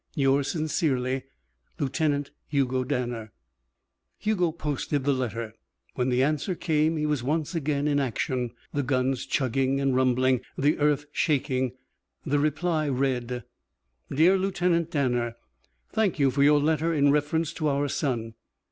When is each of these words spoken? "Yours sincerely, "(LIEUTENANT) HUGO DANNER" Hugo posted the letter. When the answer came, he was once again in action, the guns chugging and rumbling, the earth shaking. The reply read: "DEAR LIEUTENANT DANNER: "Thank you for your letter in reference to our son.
"Yours 0.15 0.47
sincerely, 0.47 1.25
"(LIEUTENANT) 1.77 2.31
HUGO 2.47 2.83
DANNER" 2.83 3.31
Hugo 4.17 4.51
posted 4.51 5.03
the 5.03 5.13
letter. 5.13 5.53
When 5.93 6.09
the 6.09 6.23
answer 6.23 6.55
came, 6.55 6.97
he 6.97 7.05
was 7.05 7.21
once 7.21 7.53
again 7.53 7.87
in 7.87 7.99
action, 7.99 8.49
the 8.73 8.81
guns 8.81 9.27
chugging 9.27 9.79
and 9.79 9.95
rumbling, 9.95 10.41
the 10.57 10.79
earth 10.79 11.05
shaking. 11.11 11.73
The 12.25 12.39
reply 12.39 12.89
read: 12.89 13.43
"DEAR 14.11 14.39
LIEUTENANT 14.39 14.89
DANNER: 14.89 15.35
"Thank 15.93 16.17
you 16.17 16.31
for 16.31 16.41
your 16.41 16.59
letter 16.59 16.91
in 16.91 17.11
reference 17.11 17.53
to 17.53 17.67
our 17.67 17.87
son. 17.87 18.33